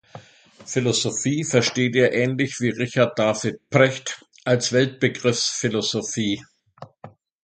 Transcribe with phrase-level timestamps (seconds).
[0.65, 6.43] Philosophie versteht er ähnlich wie Richard David Precht als Weltbegriffsphilosophie.